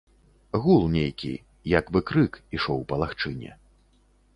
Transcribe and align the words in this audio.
Гул 0.63 0.85
нейкі, 0.95 1.33
як 1.77 1.93
бы 1.93 2.03
крык, 2.13 2.43
ішоў 2.61 2.87
па 2.93 3.05
лагчыне. 3.05 3.51